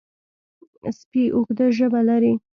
سپي 0.97 1.23
اوږده 1.35 1.65
ژبه 1.77 2.01
لري. 2.09 2.33